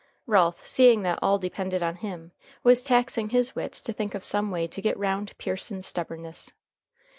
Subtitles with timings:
[0.25, 2.31] Ralph, seeing that all depended on him,
[2.63, 6.51] was taxing his wits to think of some way to get round Pearson's stubbornness.